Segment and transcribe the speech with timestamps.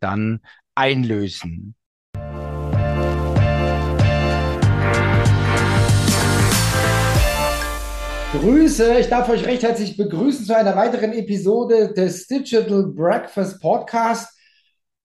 [0.00, 0.40] dann
[0.74, 1.74] einlösen.
[8.32, 14.36] Grüße, ich darf euch recht herzlich begrüßen zu einer weiteren Episode des Digital Breakfast Podcast.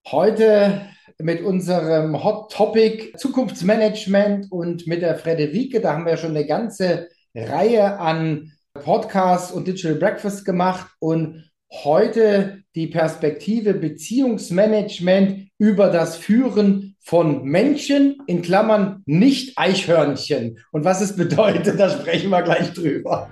[0.08, 0.82] Heute
[1.20, 5.80] mit unserem Hot Topic Zukunftsmanagement und mit der Frederike.
[5.80, 12.59] Da haben wir schon eine ganze Reihe an Podcasts und Digital Breakfast gemacht und heute
[12.76, 20.60] die Perspektive Beziehungsmanagement über das Führen von Menschen, in Klammern nicht Eichhörnchen.
[20.72, 23.30] Und was es bedeutet, da sprechen wir gleich drüber.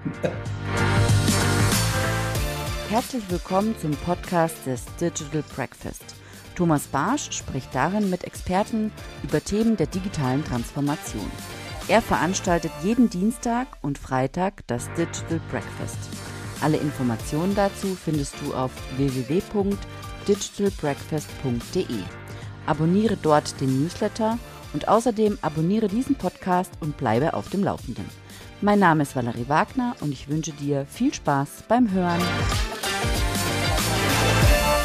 [2.89, 6.03] Herzlich willkommen zum Podcast des Digital Breakfast.
[6.55, 8.91] Thomas Barsch spricht darin mit Experten
[9.23, 11.29] über Themen der digitalen Transformation.
[11.87, 16.26] Er veranstaltet jeden Dienstag und Freitag das Digital Breakfast.
[16.59, 21.85] Alle Informationen dazu findest du auf www.digitalbreakfast.de.
[22.65, 24.39] Abonniere dort den Newsletter
[24.73, 28.09] und außerdem abonniere diesen Podcast und bleibe auf dem Laufenden.
[28.61, 32.19] Mein Name ist Valerie Wagner und ich wünsche dir viel Spaß beim Hören.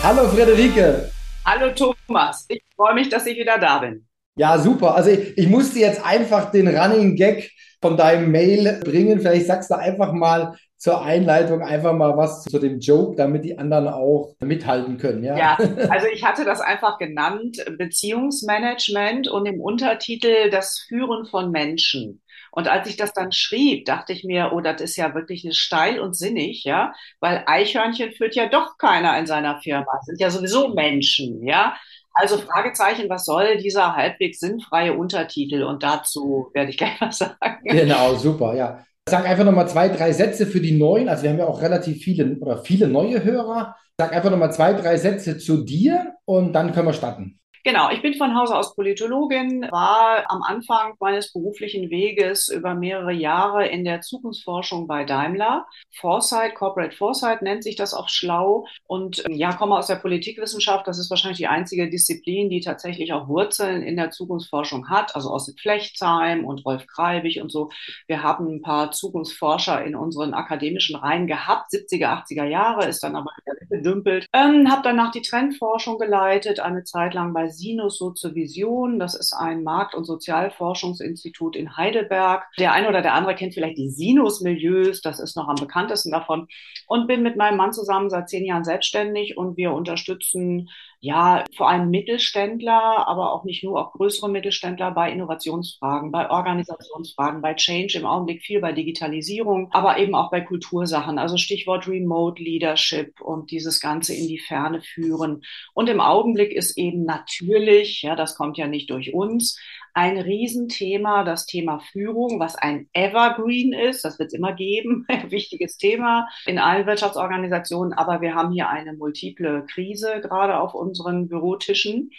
[0.03, 1.11] Hallo Friederike.
[1.47, 4.07] Hallo Thomas, ich freue mich, dass ich wieder da bin.
[4.36, 4.95] Ja, super.
[4.95, 9.20] Also ich, ich musste jetzt einfach den Running Gag von deinem Mail bringen.
[9.20, 13.57] Vielleicht sagst du einfach mal zur Einleitung einfach mal was zu dem Joke, damit die
[13.57, 15.23] anderen auch mithalten können.
[15.23, 15.57] Ja, ja
[15.91, 22.21] also ich hatte das einfach genannt, Beziehungsmanagement und im Untertitel das Führen von Menschen.
[22.51, 25.55] Und als ich das dann schrieb, dachte ich mir, oh, das ist ja wirklich eine
[25.55, 30.21] steil und sinnig, ja, weil Eichhörnchen führt ja doch keiner in seiner Firma, das sind
[30.21, 31.77] ja sowieso Menschen, ja.
[32.13, 35.63] Also Fragezeichen, was soll dieser halbwegs sinnfreie Untertitel?
[35.63, 37.61] Und dazu werde ich gleich was sagen.
[37.63, 38.85] Genau, super, ja.
[39.08, 41.08] Sag einfach nochmal zwei, drei Sätze für die Neuen.
[41.08, 43.77] Also wir haben ja auch relativ viele oder viele neue Hörer.
[43.98, 47.42] Sag einfach nochmal zwei, drei Sätze zu dir und dann können wir starten.
[47.64, 53.12] Genau, ich bin von Hause aus Politologin, war am Anfang meines beruflichen Weges über mehrere
[53.12, 55.67] Jahre in der Zukunftsforschung bei Daimler.
[55.95, 58.67] Foresight, Corporate Foresight nennt sich das auch schlau.
[58.89, 60.89] Und ähm, ja, komme aus der Politikwissenschaft.
[60.89, 65.14] Das ist wahrscheinlich die einzige Disziplin, die tatsächlich auch Wurzeln in der Zukunftsforschung hat.
[65.14, 67.70] Also aus Flechtheim und Rolf Kreibig und so.
[68.08, 71.70] Wir haben ein paar Zukunftsforscher in unseren akademischen Reihen gehabt.
[71.73, 73.30] 70er, 80er Jahre, ist dann aber
[73.70, 74.27] gedümpelt.
[74.33, 78.98] Ähm, habe danach die Trendforschung geleitet, eine Zeit lang bei Sinus Soziovision.
[78.98, 82.45] Das ist ein Markt- und Sozialforschungsinstitut in Heidelberg.
[82.58, 85.01] Der eine oder der andere kennt vielleicht die Sinus-Milieus.
[85.02, 86.48] Das ist noch am bekanntesten davon.
[86.86, 90.68] Und bin mit meinem Mann zusammen seit zehn Jahren selbstständig und wir unterstützen
[91.05, 97.42] ja, vor allem Mittelständler, aber auch nicht nur, auch größere Mittelständler bei Innovationsfragen, bei Organisationsfragen,
[97.42, 101.18] bei Change im Augenblick viel bei Digitalisierung, aber eben auch bei Kultursachen.
[101.18, 105.42] Also Stichwort Remote Leadership und dieses Ganze in die Ferne führen.
[105.74, 109.58] Und im Augenblick ist eben natürlich, ja, das kommt ja nicht durch uns,
[109.95, 114.05] ein Riesenthema, das Thema Führung, was ein Evergreen ist.
[114.05, 115.05] Das wird es immer geben.
[115.08, 117.92] Ein wichtiges Thema in allen Wirtschaftsorganisationen.
[117.92, 122.11] Aber wir haben hier eine multiple Krise gerade auf unseren Bürotischen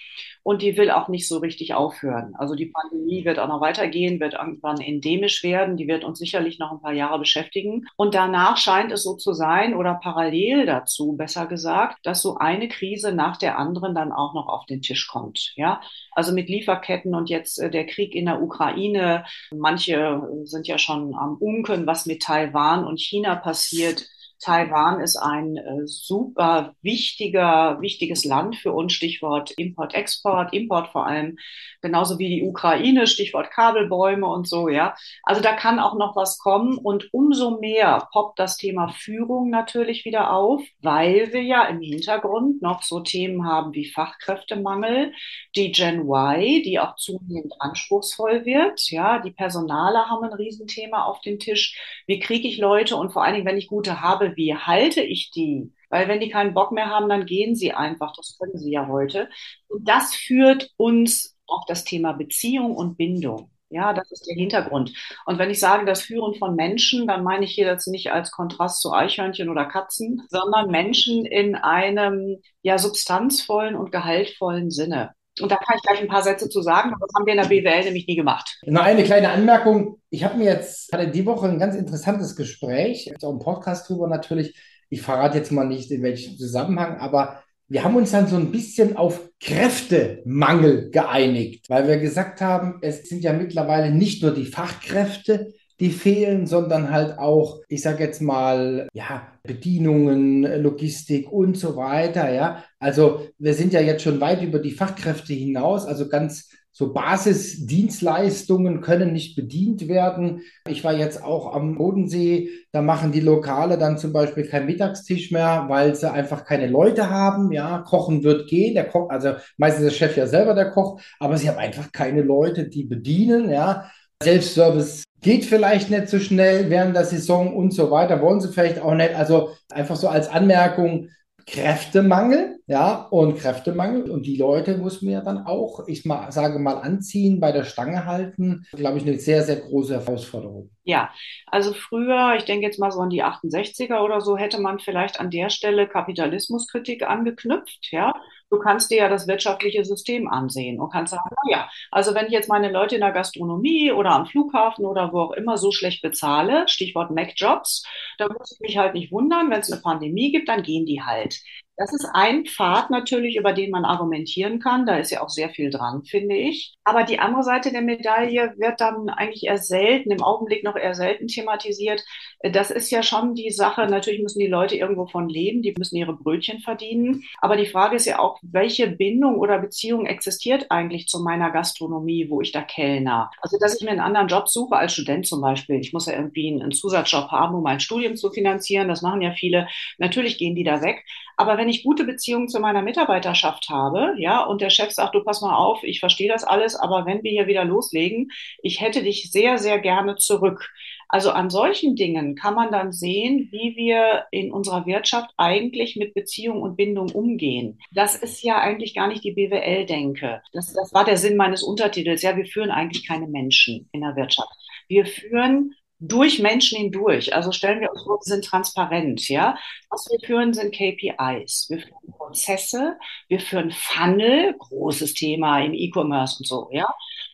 [0.43, 2.35] und die will auch nicht so richtig aufhören.
[2.37, 6.59] Also die Pandemie wird auch noch weitergehen, wird irgendwann endemisch werden, die wird uns sicherlich
[6.59, 7.87] noch ein paar Jahre beschäftigen.
[7.95, 12.67] Und danach scheint es so zu sein oder parallel dazu, besser gesagt, dass so eine
[12.67, 15.53] Krise nach der anderen dann auch noch auf den Tisch kommt.
[15.55, 15.81] Ja,
[16.11, 19.23] also mit Lieferketten und jetzt äh, der Krieg in der Ukraine.
[19.51, 24.05] Manche sind ja schon am Unken, was mit Taiwan und China passiert.
[24.43, 31.37] Taiwan ist ein äh, super wichtiger, wichtiges Land für uns, Stichwort Import-Export, Import vor allem,
[31.81, 34.95] genauso wie die Ukraine, Stichwort Kabelbäume und so, ja.
[35.23, 40.03] Also da kann auch noch was kommen und umso mehr poppt das Thema Führung natürlich
[40.03, 45.13] wieder auf, weil wir ja im Hintergrund noch so Themen haben wie Fachkräftemangel,
[45.55, 49.19] die Gen Y, die auch zunehmend anspruchsvoll wird, ja.
[49.19, 52.03] Die Personale haben ein Riesenthema auf dem Tisch.
[52.07, 55.31] Wie kriege ich Leute und vor allen Dingen, wenn ich gute habe, wie halte ich
[55.31, 55.73] die?
[55.89, 58.13] Weil wenn die keinen Bock mehr haben, dann gehen sie einfach.
[58.15, 59.29] Das können sie ja heute.
[59.67, 63.51] Und das führt uns auf das Thema Beziehung und Bindung.
[63.69, 64.93] Ja, das ist der Hintergrund.
[65.25, 68.29] Und wenn ich sage, das Führen von Menschen, dann meine ich hier jetzt nicht als
[68.29, 75.15] Kontrast zu Eichhörnchen oder Katzen, sondern Menschen in einem ja substanzvollen und gehaltvollen Sinne.
[75.41, 76.91] Und da kann ich gleich ein paar Sätze zu sagen.
[76.99, 78.59] Das haben wir in der BWL nämlich nie gemacht.
[78.65, 79.99] Noch eine kleine Anmerkung.
[80.09, 84.07] Ich habe mir jetzt, hatte die Woche ein ganz interessantes Gespräch, auch im Podcast drüber
[84.07, 84.55] natürlich.
[84.89, 88.51] Ich verrate jetzt mal nicht, in welchem Zusammenhang, aber wir haben uns dann so ein
[88.51, 94.45] bisschen auf Kräftemangel geeinigt, weil wir gesagt haben, es sind ja mittlerweile nicht nur die
[94.45, 101.75] Fachkräfte, die fehlen, sondern halt auch, ich sage jetzt mal, ja, Bedienungen, Logistik und so
[101.75, 102.63] weiter, ja.
[102.79, 108.81] Also wir sind ja jetzt schon weit über die Fachkräfte hinaus, also ganz so Basisdienstleistungen
[108.81, 110.41] können nicht bedient werden.
[110.67, 115.29] Ich war jetzt auch am Bodensee, da machen die Lokale dann zum Beispiel keinen Mittagstisch
[115.29, 117.51] mehr, weil sie einfach keine Leute haben.
[117.51, 118.73] Ja, kochen wird gehen.
[118.73, 121.91] Der Koch, also meistens ist der Chef ja selber der Koch, aber sie haben einfach
[121.91, 123.51] keine Leute, die bedienen.
[123.51, 123.91] Ja,
[124.23, 128.21] Selbstservice geht vielleicht nicht so schnell während der Saison und so weiter.
[128.21, 129.15] Wollen sie vielleicht auch nicht.
[129.15, 131.09] Also einfach so als Anmerkung,
[131.45, 134.09] Kräftemangel, ja, und Kräftemangel.
[134.09, 137.63] Und die Leute muss man ja dann auch, ich mal, sage mal, anziehen, bei der
[137.63, 140.69] Stange halten, glaube ich, eine sehr, sehr große Herausforderung.
[140.83, 141.09] Ja,
[141.47, 145.19] also früher, ich denke jetzt mal so an die 68er oder so, hätte man vielleicht
[145.19, 148.13] an der Stelle Kapitalismuskritik angeknüpft, ja.
[148.53, 152.27] Du kannst dir ja das wirtschaftliche System ansehen und kannst sagen, na ja, also wenn
[152.27, 155.71] ich jetzt meine Leute in der Gastronomie oder am Flughafen oder wo auch immer so
[155.71, 157.83] schlecht bezahle, Stichwort Mac-Jobs,
[158.19, 161.01] dann muss ich mich halt nicht wundern, wenn es eine Pandemie gibt, dann gehen die
[161.01, 161.39] halt.
[161.75, 164.85] Das ist ein Pfad natürlich, über den man argumentieren kann.
[164.85, 166.75] Da ist ja auch sehr viel dran, finde ich.
[166.83, 170.93] Aber die andere Seite der Medaille wird dann eigentlich eher selten, im Augenblick noch eher
[170.93, 172.03] selten thematisiert.
[172.43, 173.87] Das ist ja schon die Sache.
[173.87, 177.23] Natürlich müssen die Leute irgendwo von leben, die müssen ihre Brötchen verdienen.
[177.41, 182.29] Aber die Frage ist ja auch, welche Bindung oder Beziehung existiert eigentlich zu meiner Gastronomie,
[182.29, 183.31] wo ich da kellner?
[183.41, 185.79] Also, dass ich mir einen anderen Job suche, als Student zum Beispiel.
[185.79, 188.89] Ich muss ja irgendwie einen Zusatzjob haben, um mein Studium zu finanzieren.
[188.89, 189.67] Das machen ja viele.
[189.97, 191.03] Natürlich gehen die da weg.
[191.37, 195.23] Aber wenn ich gute Beziehungen zu meiner Mitarbeiterschaft habe, ja, und der Chef sagt, du
[195.23, 198.29] pass mal auf, ich verstehe das alles, aber wenn wir hier wieder loslegen,
[198.61, 200.69] ich hätte dich sehr, sehr gerne zurück.
[201.13, 206.15] Also an solchen Dingen kann man dann sehen, wie wir in unserer Wirtschaft eigentlich mit
[206.15, 207.79] Beziehung und Bindung umgehen.
[207.91, 210.41] Das ist ja eigentlich gar nicht die BWL-Denke.
[210.53, 212.23] Das, das war der Sinn meines Untertitels.
[212.23, 214.49] Ja, wir führen eigentlich keine Menschen in der Wirtschaft.
[214.87, 215.75] Wir führen
[216.07, 217.33] durch Menschen hindurch.
[217.33, 219.57] Also stellen wir uns vor, wir sind transparent, ja.
[219.89, 221.67] Was wir führen, sind KPIs.
[221.69, 222.97] Wir führen Prozesse,
[223.29, 226.87] wir führen Funnel, großes Thema im E-Commerce und so, ja.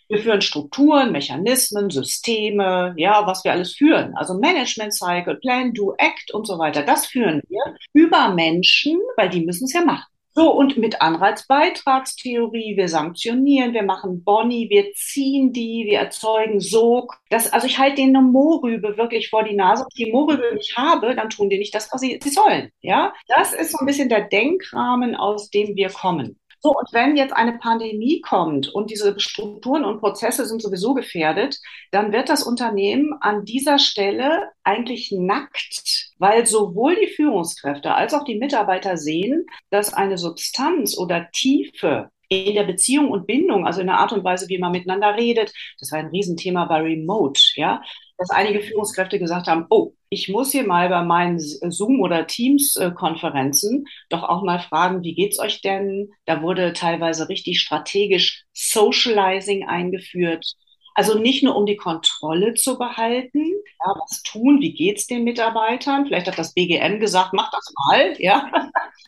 [0.08, 4.16] Wir führen Strukturen, Mechanismen, Systeme, ja, was wir alles führen.
[4.16, 6.82] Also Management Cycle, Plan, Do, Act und so weiter.
[6.82, 10.08] Das führen wir über Menschen, weil die müssen es ja machen.
[10.40, 17.18] So, und mit Anreizbeitragstheorie, wir sanktionieren, wir machen Boni, wir ziehen die, wir erzeugen Sog.
[17.30, 19.84] Das, also ich halte denen eine Mohrrübe wirklich vor die Nase.
[19.84, 22.72] Wenn ich die Mohrrübe nicht habe, dann tun die nicht das, was sie, sie sollen.
[22.80, 26.40] Ja, das ist so ein bisschen der Denkrahmen, aus dem wir kommen.
[26.62, 31.58] So, und wenn jetzt eine Pandemie kommt und diese Strukturen und Prozesse sind sowieso gefährdet,
[31.92, 38.26] dann wird das Unternehmen an dieser Stelle eigentlich nackt, weil sowohl die Führungskräfte als auch
[38.26, 43.88] die Mitarbeiter sehen, dass eine Substanz oder Tiefe in der Beziehung und Bindung, also in
[43.88, 47.82] der Art und Weise, wie man miteinander redet, das war ein Riesenthema bei Remote, ja,
[48.20, 53.86] dass einige Führungskräfte gesagt haben, oh, ich muss hier mal bei meinen Zoom- oder Teams-Konferenzen
[54.10, 56.12] doch auch mal fragen, wie geht's euch denn?
[56.26, 60.56] Da wurde teilweise richtig strategisch Socializing eingeführt.
[60.96, 66.06] Also nicht nur um die Kontrolle zu behalten, ja, was tun, wie geht's den Mitarbeitern?
[66.06, 68.52] Vielleicht hat das BGM gesagt, mach das mal, ja,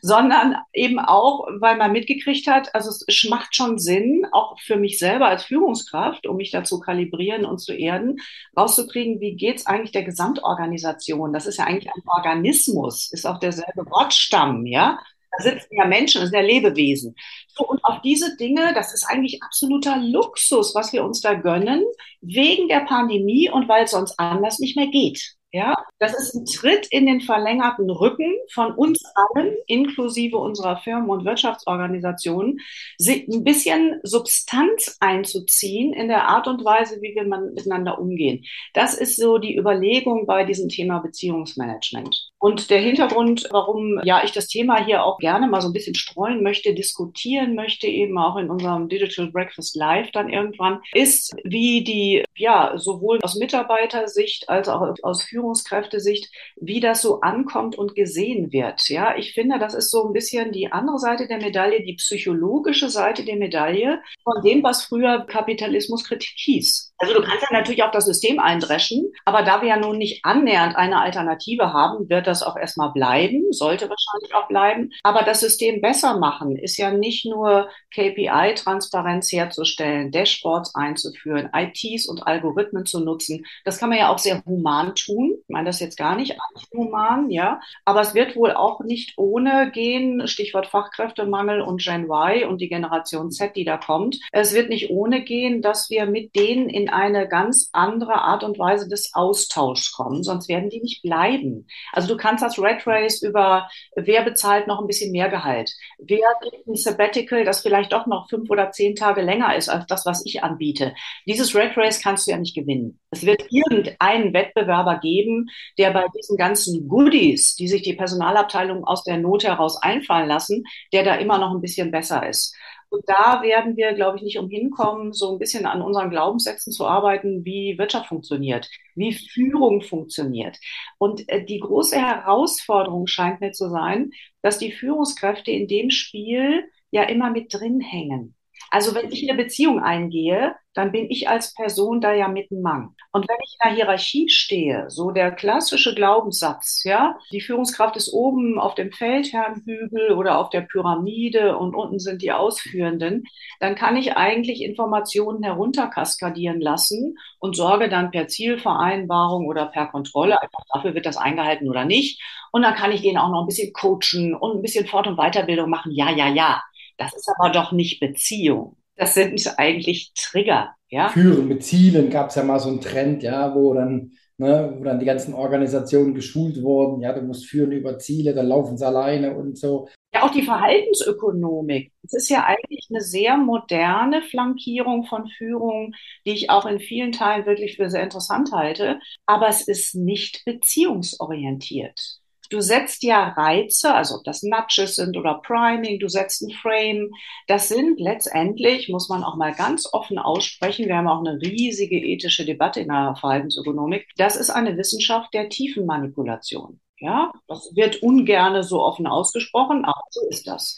[0.02, 5.00] sondern eben auch, weil man mitgekriegt hat, also es macht schon Sinn, auch für mich
[5.00, 8.18] selber als Führungskraft, um mich dazu kalibrieren und zu erden,
[8.58, 11.34] rauszukriegen, wie geht's eigentlich der Gesamtorganisation?
[11.34, 15.00] Das ist ja eigentlich ein Organismus, ist auch derselbe Wortstamm, ja.
[15.38, 17.16] Da sitzen ja Menschen, das sind ja Lebewesen.
[17.48, 21.84] So, und auf diese Dinge, das ist eigentlich absoluter Luxus, was wir uns da gönnen,
[22.22, 25.36] wegen der Pandemie und weil es sonst anders nicht mehr geht.
[25.54, 29.04] Ja, das ist ein Tritt in den verlängerten Rücken von uns
[29.36, 32.60] allen, inklusive unserer Firmen und Wirtschaftsorganisationen,
[33.02, 38.46] ein bisschen Substanz einzuziehen in der Art und Weise, wie wir miteinander umgehen.
[38.74, 42.31] Das ist so die Überlegung bei diesem Thema Beziehungsmanagement.
[42.42, 45.94] Und der Hintergrund, warum ja ich das Thema hier auch gerne mal so ein bisschen
[45.94, 51.84] streuen möchte, diskutieren möchte, eben auch in unserem Digital Breakfast Live dann irgendwann, ist, wie
[51.84, 58.52] die, ja, sowohl aus Mitarbeitersicht als auch aus Führungskräftesicht, wie das so ankommt und gesehen
[58.52, 58.90] wird.
[58.90, 62.90] Ja, ich finde, das ist so ein bisschen die andere Seite der Medaille, die psychologische
[62.90, 66.91] Seite der Medaille von dem, was früher Kapitalismuskritik hieß.
[67.02, 70.24] Also du kannst ja natürlich auch das System eindreschen, aber da wir ja nun nicht
[70.24, 74.92] annähernd eine Alternative haben, wird das auch erstmal bleiben, sollte wahrscheinlich auch bleiben.
[75.04, 82.28] Aber das System besser machen ist ja nicht nur KPI-Transparenz herzustellen, Dashboards einzuführen, ITs und
[82.28, 83.46] Algorithmen zu nutzen.
[83.66, 85.36] Das kann man ja auch sehr human tun.
[85.42, 87.60] Ich meine das jetzt gar nicht anti-human, ja.
[87.86, 92.70] Aber es wird wohl auch nicht ohne gehen, Stichwort Fachkräftemangel und Gen Y und die
[92.70, 94.20] Generation Z, die da kommt.
[94.32, 98.60] Es wird nicht ohne gehen, dass wir mit denen in eine ganz andere Art und
[98.60, 101.68] Weise des Austauschs kommen, sonst werden die nicht bleiben.
[101.92, 106.28] Also du kannst das Red Race über, wer bezahlt noch ein bisschen mehr Gehalt, wer
[106.42, 110.06] kriegt ein Sabbatical, das vielleicht doch noch fünf oder zehn Tage länger ist als das,
[110.06, 110.94] was ich anbiete.
[111.26, 113.00] Dieses Red Race kannst du ja nicht gewinnen.
[113.12, 119.04] Es wird irgendeinen Wettbewerber geben, der bei diesen ganzen Goodies, die sich die Personalabteilung aus
[119.04, 122.56] der Not heraus einfallen lassen, der da immer noch ein bisschen besser ist.
[122.92, 126.74] Und da werden wir, glaube ich, nicht umhin kommen, so ein bisschen an unseren Glaubenssätzen
[126.74, 130.58] zu arbeiten, wie Wirtschaft funktioniert, wie Führung funktioniert.
[130.98, 136.66] Und äh, die große Herausforderung scheint mir zu sein, dass die Führungskräfte in dem Spiel
[136.92, 138.36] ja immer mit drin hängen.
[138.70, 142.62] Also wenn ich eine Beziehung eingehe, dann bin ich als Person da ja mit dem
[142.62, 142.96] Mann.
[143.12, 148.14] Und wenn ich in der Hierarchie stehe, so der klassische Glaubenssatz, ja, die Führungskraft ist
[148.14, 153.26] oben auf dem Feldherrnhügel oder auf der Pyramide und unten sind die Ausführenden,
[153.60, 160.42] dann kann ich eigentlich Informationen herunterkaskadieren lassen und sorge dann per Zielvereinbarung oder per Kontrolle
[160.42, 162.22] einfach dafür, wird das eingehalten oder nicht.
[162.52, 165.18] Und dann kann ich denen auch noch ein bisschen coachen und ein bisschen Fort- und
[165.18, 165.92] Weiterbildung machen.
[165.94, 166.62] Ja, ja, ja.
[167.04, 168.78] Das ist aber doch nicht Beziehung.
[168.96, 170.76] Das sind eigentlich Trigger.
[170.90, 171.10] Ja?
[171.10, 174.84] Führen mit Zielen gab es ja mal so einen Trend, ja, wo dann, ne, wo
[174.84, 177.02] dann die ganzen Organisationen geschult wurden.
[177.02, 179.88] Ja, du musst führen über Ziele, dann laufen sie alleine und so.
[180.14, 181.94] Ja, auch die Verhaltensökonomik.
[182.04, 185.94] Das ist ja eigentlich eine sehr moderne Flankierung von Führung,
[186.26, 189.00] die ich auch in vielen Teilen wirklich für sehr interessant halte.
[189.26, 192.21] Aber es ist nicht beziehungsorientiert.
[192.52, 197.10] Du setzt ja Reize, also ob das Nudges sind oder Priming, du setzt ein Frame.
[197.48, 201.98] Das sind letztendlich, muss man auch mal ganz offen aussprechen, wir haben auch eine riesige
[201.98, 206.82] ethische Debatte in der Verhaltensökonomik, das ist eine Wissenschaft der Tiefenmanipulation.
[207.04, 210.78] Ja, das wird ungerne so offen ausgesprochen, aber so ist das.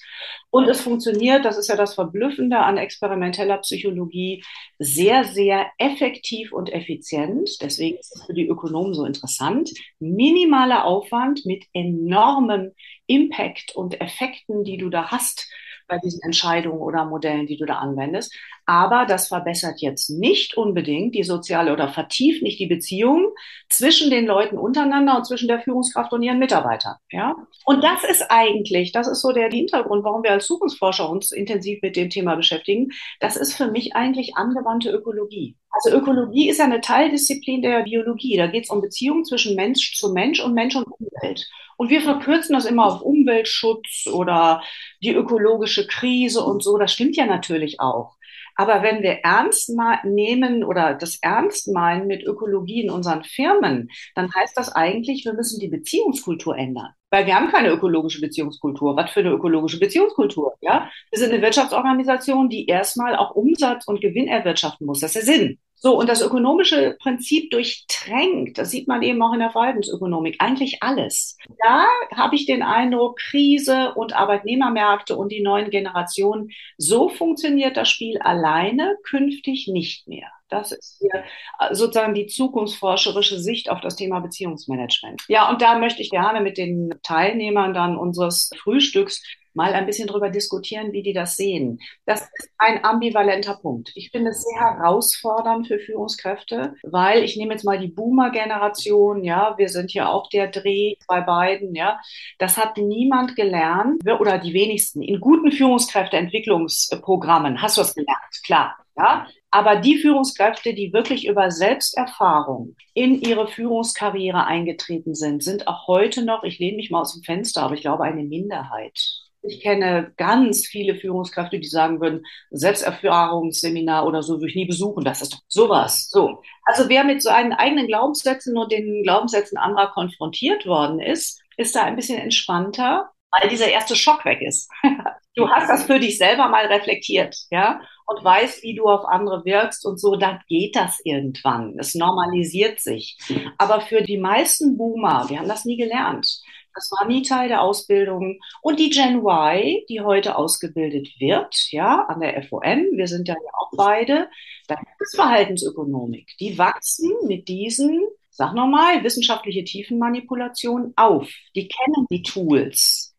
[0.51, 4.41] Und es funktioniert, das ist ja das Verblüffende an experimenteller Psychologie,
[4.79, 7.61] sehr, sehr effektiv und effizient.
[7.61, 9.71] Deswegen ist es für die Ökonomen so interessant.
[9.99, 12.71] Minimaler Aufwand mit enormem
[13.05, 15.49] Impact und Effekten, die du da hast
[15.87, 18.33] bei diesen Entscheidungen oder Modellen, die du da anwendest.
[18.65, 23.33] Aber das verbessert jetzt nicht unbedingt die soziale oder vertieft nicht die Beziehung
[23.69, 26.95] zwischen den Leuten untereinander und zwischen der Führungskraft und ihren Mitarbeitern.
[27.11, 27.35] Ja?
[27.65, 31.81] Und das ist eigentlich, das ist so der Hintergrund, warum wir als Zukunftsforscher uns intensiv
[31.81, 32.91] mit dem Thema beschäftigen.
[33.19, 35.57] Das ist für mich eigentlich angewandte Ökologie.
[35.71, 38.37] Also Ökologie ist ja eine Teildisziplin der Biologie.
[38.37, 41.47] Da geht es um Beziehungen zwischen Mensch zu Mensch und Mensch und Umwelt.
[41.83, 44.63] Und wir verkürzen das immer auf Umweltschutz oder
[45.03, 46.77] die ökologische Krise und so.
[46.77, 48.15] Das stimmt ja natürlich auch.
[48.55, 49.69] Aber wenn wir ernst
[50.05, 55.33] nehmen oder das ernst meinen mit Ökologie in unseren Firmen, dann heißt das eigentlich, wir
[55.33, 56.93] müssen die Beziehungskultur ändern.
[57.09, 58.95] Weil wir haben keine ökologische Beziehungskultur.
[58.95, 60.53] Was für eine ökologische Beziehungskultur?
[60.61, 60.89] Ja?
[61.11, 65.01] Wir sind eine Wirtschaftsorganisation, die erstmal auch Umsatz und Gewinn erwirtschaften muss.
[65.01, 65.59] Das ist der Sinn.
[65.85, 70.81] So, und das ökonomische Prinzip durchtränkt, das sieht man eben auch in der Verhaltensökonomik, eigentlich
[70.81, 71.37] alles.
[71.61, 71.85] Da
[72.15, 78.17] habe ich den Eindruck, Krise und Arbeitnehmermärkte und die neuen Generationen, so funktioniert das Spiel
[78.19, 80.31] alleine künftig nicht mehr.
[80.53, 81.23] Das ist hier
[81.59, 85.23] äh, sozusagen die zukunftsforscherische Sicht auf das Thema Beziehungsmanagement.
[85.27, 89.21] Ja, und da möchte ich gerne mit den Teilnehmern dann unseres Frühstücks
[89.53, 91.79] mal ein bisschen darüber diskutieren, wie die das sehen.
[92.05, 93.91] Das ist ein ambivalenter Punkt.
[93.95, 99.53] Ich finde es sehr herausfordernd für Führungskräfte, weil ich nehme jetzt mal die Boomer-Generation, ja,
[99.57, 101.99] wir sind ja auch der Dreh bei beiden, ja.
[102.39, 105.01] Das hat niemand gelernt oder die wenigsten.
[105.01, 108.77] In guten Führungskräfteentwicklungsprogrammen hast du das gelernt, klar.
[108.95, 115.87] Ja, aber die Führungskräfte, die wirklich über Selbsterfahrung in ihre Führungskarriere eingetreten sind, sind auch
[115.87, 119.23] heute noch, ich lehne mich mal aus dem Fenster, aber ich glaube, eine Minderheit.
[119.41, 125.03] Ich kenne ganz viele Führungskräfte, die sagen würden, Selbsterfahrungsseminar oder so würde ich nie besuchen.
[125.03, 126.09] Das ist doch sowas.
[126.09, 126.41] So.
[126.63, 131.83] Also wer mit seinen eigenen Glaubenssätzen und den Glaubenssätzen anderer konfrontiert worden ist, ist da
[131.83, 134.71] ein bisschen entspannter, weil dieser erste Schock weg ist.
[135.35, 139.45] du hast das für dich selber mal reflektiert, ja, und weißt, wie du auf andere
[139.45, 141.75] wirkst und so, dann geht das irgendwann.
[141.79, 143.17] Es normalisiert sich.
[143.57, 146.41] Aber für die meisten Boomer, wir haben das nie gelernt,
[146.75, 148.39] Das war nie Teil der Ausbildung.
[148.61, 152.61] Und die Gen Y, die heute ausgebildet wird, ja, an der FOM,
[152.97, 154.27] wir sind ja auch beide,
[154.67, 156.31] da gibt es Verhaltensökonomik.
[156.39, 161.29] Die wachsen mit diesen, sag nochmal, wissenschaftliche Tiefenmanipulationen auf.
[161.55, 163.12] Die kennen die Tools.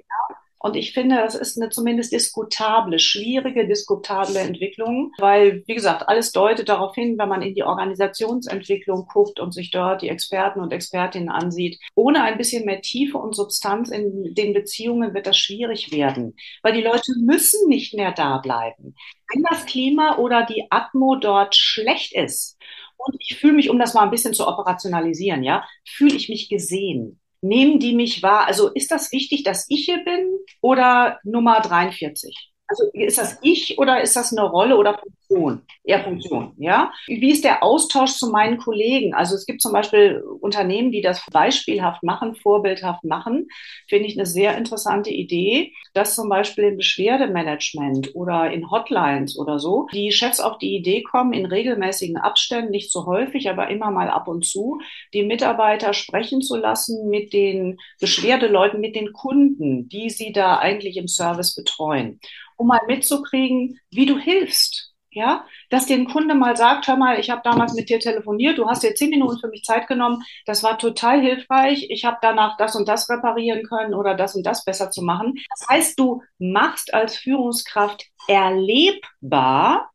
[0.65, 6.33] Und ich finde, das ist eine zumindest diskutable, schwierige, diskutable Entwicklung, weil, wie gesagt, alles
[6.33, 10.73] deutet darauf hin, wenn man in die Organisationsentwicklung guckt und sich dort die Experten und
[10.73, 11.79] Expertinnen ansieht.
[11.95, 16.73] Ohne ein bisschen mehr Tiefe und Substanz in den Beziehungen wird das schwierig werden, weil
[16.73, 18.95] die Leute müssen nicht mehr da bleiben.
[19.35, 22.57] Wenn das Klima oder die Atmo dort schlecht ist,
[22.97, 26.49] und ich fühle mich, um das mal ein bisschen zu operationalisieren, ja, fühle ich mich
[26.49, 28.47] gesehen nehmen die mich wahr?
[28.47, 32.53] Also ist das wichtig, dass ich hier bin oder Nummer 43?
[32.67, 35.01] Also ist das ich oder ist das eine Rolle oder
[35.35, 35.63] Funktion?
[35.85, 36.93] Eher Funktion, ja.
[37.07, 39.15] Wie ist der Austausch zu meinen Kollegen?
[39.15, 43.49] Also es gibt zum Beispiel Unternehmen, die das beispielhaft machen, vorbildhaft machen.
[43.89, 49.59] Finde ich eine sehr interessante Idee, dass zum Beispiel im Beschwerdemanagement oder in Hotlines oder
[49.59, 53.91] so die Chefs auf die Idee kommen, in regelmäßigen Abständen, nicht so häufig, aber immer
[53.91, 54.81] mal ab und zu,
[55.13, 60.97] die Mitarbeiter sprechen zu lassen mit den Beschwerdeleuten, mit den Kunden, die sie da eigentlich
[60.97, 62.21] im Service betreuen
[62.57, 64.94] um mal mitzukriegen, wie du hilfst.
[65.15, 68.59] Ja, dass dir ein Kunde mal sagt, hör mal, ich habe damals mit dir telefoniert,
[68.59, 72.19] du hast dir zehn Minuten für mich Zeit genommen, das war total hilfreich, ich habe
[72.21, 75.35] danach das und das reparieren können oder das und das besser zu machen.
[75.51, 79.91] Das heißt, du machst als Führungskraft erlebbar,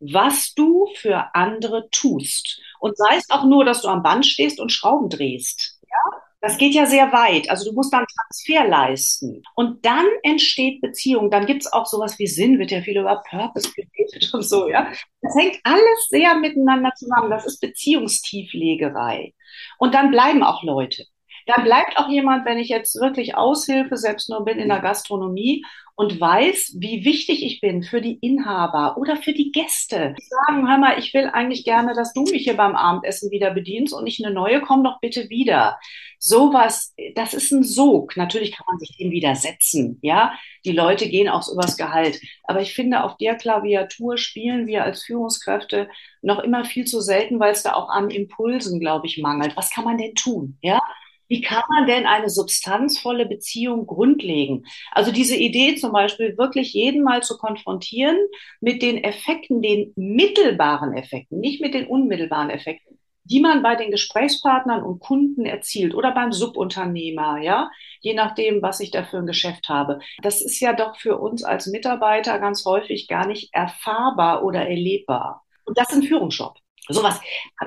[0.00, 2.60] was du für andere tust.
[2.80, 5.78] Und sei es auch nur, dass du am Band stehst und Schrauben drehst.
[5.82, 6.23] Ja?
[6.44, 7.48] Das geht ja sehr weit.
[7.48, 9.42] Also du musst dann Transfer leisten.
[9.54, 11.30] Und dann entsteht Beziehung.
[11.30, 14.68] Dann gibt es auch sowas wie Sinn, wird ja viel über Purpose geredet und so,
[14.68, 14.92] ja.
[15.22, 17.30] Das hängt alles sehr miteinander zusammen.
[17.30, 19.32] Das ist Beziehungstieflegerei.
[19.78, 21.06] Und dann bleiben auch Leute.
[21.46, 25.64] Dann bleibt auch jemand, wenn ich jetzt wirklich Aushilfe selbst nur bin in der Gastronomie
[25.96, 30.14] und weiß, wie wichtig ich bin für die Inhaber oder für die Gäste.
[30.18, 33.52] Die sagen, hör mal, ich will eigentlich gerne, dass du mich hier beim Abendessen wieder
[33.52, 35.78] bedienst und nicht eine neue, komm doch bitte wieder.
[36.18, 38.16] Sowas, das ist ein Sog.
[38.16, 40.34] Natürlich kann man sich dem widersetzen, ja.
[40.64, 42.20] Die Leute gehen auch übers Gehalt.
[42.42, 45.88] Aber ich finde, auf der Klaviatur spielen wir als Führungskräfte
[46.22, 49.56] noch immer viel zu selten, weil es da auch an Impulsen, glaube ich, mangelt.
[49.56, 50.80] Was kann man denn tun, ja?
[51.28, 54.66] Wie kann man denn eine substanzvolle Beziehung grundlegen?
[54.92, 58.16] Also diese Idee zum Beispiel wirklich jeden mal zu konfrontieren
[58.60, 63.90] mit den Effekten, den mittelbaren Effekten, nicht mit den unmittelbaren Effekten, die man bei den
[63.90, 69.26] Gesprächspartnern und Kunden erzielt oder beim Subunternehmer, ja, je nachdem, was ich da für ein
[69.26, 70.00] Geschäft habe.
[70.22, 75.44] Das ist ja doch für uns als Mitarbeiter ganz häufig gar nicht erfahrbar oder erlebbar.
[75.64, 76.58] Und das ist ein Führungsjob.
[76.88, 77.20] Sowas,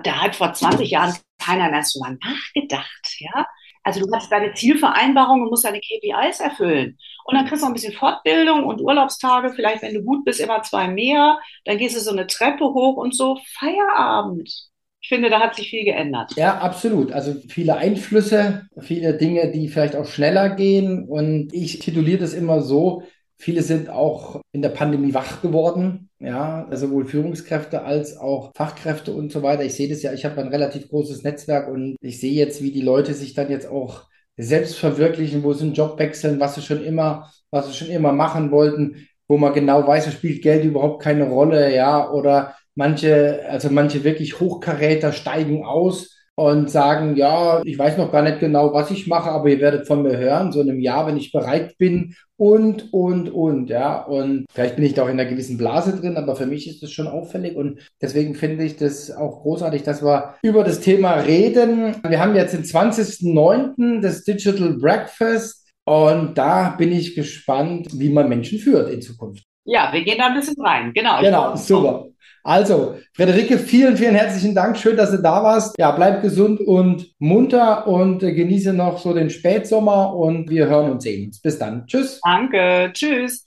[0.03, 3.45] da hat vor 20 Jahren keiner mehr so nachgedacht, ja.
[3.83, 6.97] Also du hast deine Zielvereinbarung und musst deine KPIs erfüllen.
[7.23, 10.41] Und dann kriegst du noch ein bisschen Fortbildung und Urlaubstage, vielleicht wenn du gut bist,
[10.41, 11.39] immer zwei mehr.
[11.63, 13.39] Dann gehst du so eine Treppe hoch und so.
[13.57, 14.49] Feierabend.
[14.99, 16.33] Ich finde, da hat sich viel geändert.
[16.35, 17.13] Ja, absolut.
[17.13, 21.07] Also viele Einflüsse, viele Dinge, die vielleicht auch schneller gehen.
[21.07, 23.03] Und ich tituliere das immer so,
[23.39, 29.31] Viele sind auch in der Pandemie wach geworden, ja, sowohl Führungskräfte als auch Fachkräfte und
[29.31, 29.63] so weiter.
[29.63, 32.71] Ich sehe das ja, ich habe ein relativ großes Netzwerk und ich sehe jetzt, wie
[32.71, 34.05] die Leute sich dann jetzt auch
[34.37, 38.11] selbst verwirklichen, wo sie einen Job wechseln, was sie schon immer, was sie schon immer
[38.11, 43.45] machen wollten, wo man genau weiß, da spielt Geld überhaupt keine Rolle, ja, oder manche,
[43.49, 48.71] also manche wirklich Hochkaräter steigen aus und sagen, ja, ich weiß noch gar nicht genau,
[48.71, 51.31] was ich mache, aber ihr werdet von mir hören, so in einem Jahr, wenn ich
[51.31, 54.03] bereit bin und, und, und, ja.
[54.03, 56.83] Und vielleicht bin ich da auch in einer gewissen Blase drin, aber für mich ist
[56.83, 61.13] das schon auffällig und deswegen finde ich das auch großartig, dass wir über das Thema
[61.13, 61.95] reden.
[62.07, 64.01] Wir haben jetzt den 20.09.
[64.01, 69.46] das Digital Breakfast und da bin ich gespannt, wie man Menschen führt in Zukunft.
[69.69, 71.19] Ja, wir gehen da ein bisschen rein, genau.
[71.19, 72.05] Genau, super.
[72.41, 74.77] Also, Frederike, vielen, vielen herzlichen Dank.
[74.77, 75.77] Schön, dass du da warst.
[75.77, 81.01] Ja, bleib gesund und munter und genieße noch so den Spätsommer und wir hören und
[81.01, 81.41] sehen uns.
[81.41, 81.85] Bis dann.
[81.85, 82.21] Tschüss.
[82.23, 82.91] Danke.
[82.93, 83.46] Tschüss.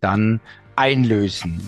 [0.00, 0.40] dann
[0.76, 1.60] einlösen.